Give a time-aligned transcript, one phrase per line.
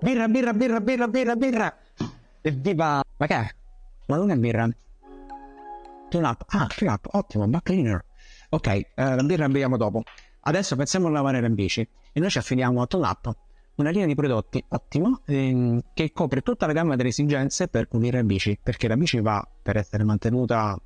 [0.00, 1.76] birra, birra, birra, birra, birra, birra.
[2.42, 3.02] Evviva!
[3.16, 3.54] Ma che?
[4.06, 4.68] Ma non è birra.
[6.08, 6.44] Tune up.
[6.48, 8.04] Ah, tune up, ottimo, back cleaner.
[8.50, 10.02] Ok, eh, la birra la beviamo dopo.
[10.42, 13.36] Adesso pensiamo a lavare le bici e noi ci affiliamo a Tune Up,
[13.76, 18.18] una linea di prodotti ottima ehm, che copre tutta la gamma delle esigenze per pulire
[18.18, 20.76] le bici, perché la bici va per essere mantenuta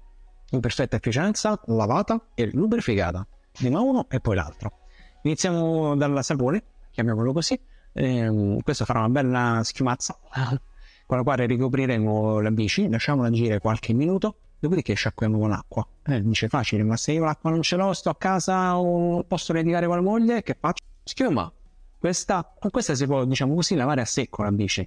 [0.51, 3.27] in perfetta efficienza, lavata e lubrificata.
[3.53, 4.81] Prima uno e poi l'altro.
[5.23, 7.59] Iniziamo dal sapone, chiamiamolo così.
[7.94, 10.18] Ehm, questo farà una bella schiumazza
[11.07, 15.86] con la quale ricopriremo la bici, lasciamola agire qualche minuto, dopodiché sciacquiamo con l'acqua.
[16.07, 19.53] Eh, dice facile, ma se io l'acqua non ce l'ho, sto a casa o posso
[19.53, 20.82] litigare con la moglie, che faccio?
[21.04, 21.50] Schiuma.
[21.98, 24.86] Questa, con questa si può, diciamo così, lavare a secco la bici.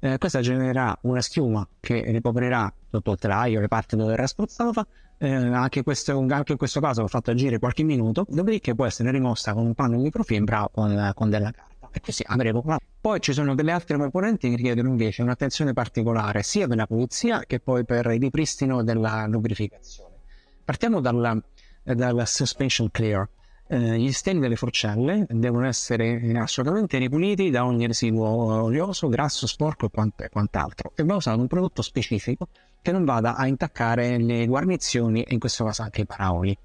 [0.00, 4.86] Eh, questa genererà una schiuma che ricoprirà tutto il telaio, le parti dove era spruzzata.
[5.16, 9.10] Eh, anche, questo, anche, in questo caso l'ho fatto agire qualche minuto, dopodiché può essere
[9.12, 12.62] rimossa con un panno microfibra o con, con della carta e così avremo
[13.00, 17.44] poi ci sono delle altre componenti che richiedono invece un'attenzione particolare sia per la pulizia
[17.46, 20.16] che poi per il ripristino della lubrificazione
[20.64, 21.40] partiamo dalla,
[21.84, 23.28] dalla suspension clear
[23.68, 28.26] eh, gli stemmi delle forcelle devono essere assolutamente ripuliti da ogni residuo
[28.64, 32.48] olioso, grasso, sporco e, e quant'altro e va usato un prodotto specifico
[32.82, 36.56] che non vada a intaccare le guarnizioni e in questo caso anche i paraoli.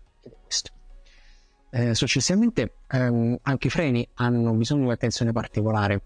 [0.44, 0.72] Questo.
[1.72, 6.02] Eh, successivamente ehm, anche i freni hanno bisogno di attenzione particolare.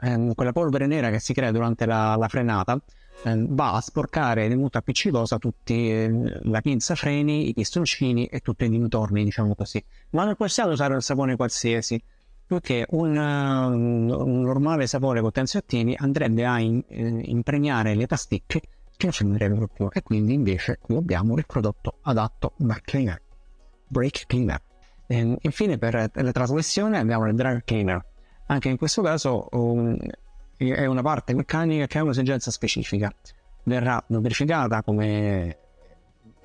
[0.00, 2.80] Ehm, quella polvere nera che si crea durante la, la frenata
[3.24, 8.40] ehm, va a sporcare di molto appiccicosa tutti eh, la pinza freni, i pistoncini e
[8.40, 9.82] tutti i dintorni, diciamo così.
[10.10, 12.00] Ma non possiamo usare un sapone qualsiasi,
[12.46, 18.60] perché un, un, un normale sapone con tensiottini andrebbe a in, eh, impregnare le pasticche
[18.96, 23.20] che non servirebbero più e quindi invece qui abbiamo il prodotto adatto da cleaner,
[23.88, 24.60] brake cleaner.
[25.06, 28.04] E ehm, infine per la trasmissione abbiamo il drag cleaner.
[28.46, 29.96] Anche in questo caso um,
[30.56, 33.12] è una parte meccanica che ha un'esigenza specifica.
[33.64, 35.58] Verrà lubrificata come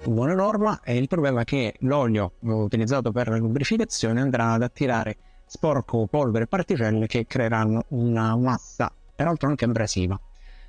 [0.06, 5.18] buona norma e il problema è che l'olio utilizzato per la lubrificazione andrà ad attirare
[5.46, 10.20] sporco, polvere e particelle che creeranno una massa, peraltro anche abrasiva.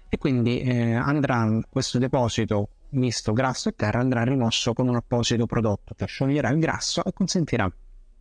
[0.09, 5.47] E quindi eh, andrà questo deposito misto grasso e terra andrà rimosso con un apposito
[5.47, 7.71] prodotto che scioglierà il grasso e consentirà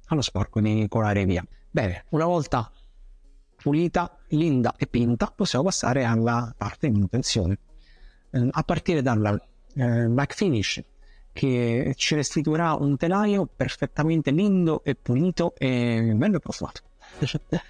[0.07, 1.46] allo sporco di colare via.
[1.69, 2.72] Bene, una volta
[3.56, 7.59] pulita, linda e pinta, possiamo passare alla parte di manutenzione.
[8.31, 9.40] Eh, a partire dalla
[9.75, 10.81] eh, back finish,
[11.31, 16.81] che ci restituirà un telaio perfettamente lindo e pulito e bello profumato.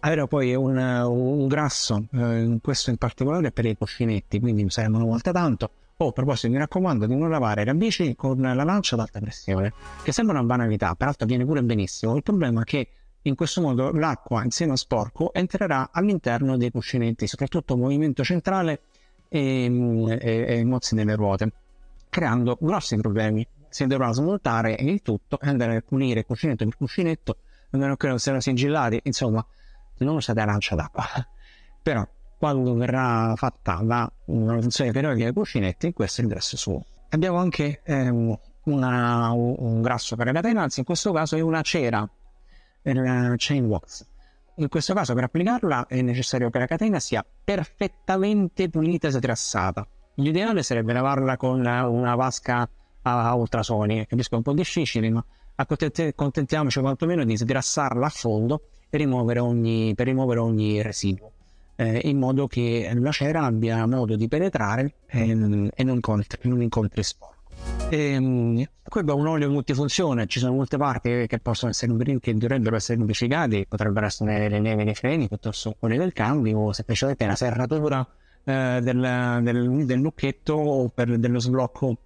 [0.00, 5.06] Avremo poi un, un grasso, eh, questo in particolare per i cuscinetti, quindi saranno una
[5.06, 8.96] volta tanto Oh, a proposito, mi raccomando di non lavare la bici con la lancia
[8.96, 9.72] ad alta pressione,
[10.02, 12.16] che sembra una banalità, peraltro viene pure benissimo.
[12.16, 12.88] Il problema è che
[13.22, 18.80] in questo modo l'acqua insieme a sporco entrerà all'interno dei cuscinetti, soprattutto movimento centrale
[19.28, 21.52] e, e, e mozzi delle ruote,
[22.08, 23.46] creando grossi problemi.
[23.68, 27.36] Si dovrà smontare il tutto e andare a pulire cuscinetto per cuscinetto,
[27.70, 29.44] a meno che non siano sigillati, insomma,
[29.98, 31.04] non usate la lancia d'acqua.
[31.82, 32.04] Però
[32.44, 36.84] quando verrà fatta la manutenzione periodica dei cuscinetti, questo è il grasso suo.
[37.08, 41.62] Abbiamo anche ehm, una, un grasso per la catena, anzi in questo caso è una
[41.62, 42.06] cera
[42.82, 44.04] per la chain wax.
[44.56, 49.88] In questo caso per applicarla è necessario che la catena sia perfettamente pulita e strassata.
[50.16, 52.68] L'ideale sarebbe lavarla con una vasca
[53.00, 55.24] a ultrasoni, capisco è un po' difficile, ma
[55.54, 61.33] accontentiamoci quantomeno di sgrassarla a fondo rimuovere ogni, per rimuovere ogni residuo
[61.76, 66.62] eh, in modo che la cera abbia modo di penetrare e, e non, incontri, non
[66.62, 67.34] incontri sporco.
[67.88, 72.34] E, ehm, quello è un olio multifunzione, ci sono molte parti che possono essere che
[72.36, 77.24] dovrebbero essere lubrificati, potrebbero essere le neve dei freni piuttosto quelle del cambio o semplicemente
[77.24, 78.06] una serratura
[78.44, 81.96] eh, del, del, del, lucchetto o per, dello sblocco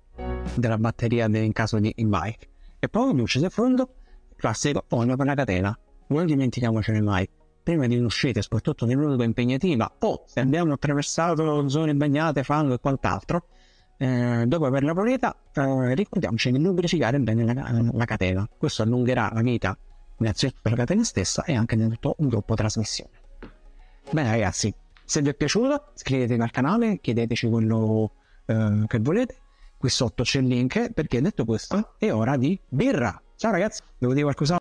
[0.55, 2.49] della batteria de, in caso di bike.
[2.79, 3.95] E poi luce di fondo,
[4.37, 5.79] classico olio per la catena,
[6.09, 7.29] non dimentichiamocene mai
[7.69, 13.45] prima di un'uscita, soprattutto nell'unica impegnativa, o se abbiamo attraversato zone bagnate, fango e quant'altro,
[13.99, 18.49] eh, dopo averla pulita, eh, ricordiamoci di lubrificare bene la, la, catena.
[18.57, 19.77] Questo allungherà la vita
[20.17, 23.11] innanzitutto per la catena stessa e anche nel un gruppo trasmissione.
[24.13, 24.73] Bene ragazzi,
[25.05, 28.13] se vi è piaciuto iscrivetevi al canale, chiedeteci quello
[28.47, 29.37] eh, che volete.
[29.77, 33.21] Qui sotto c'è il link perché detto questo è ora di birra.
[33.37, 34.58] Ciao ragazzi, devo dire qualcos'altro?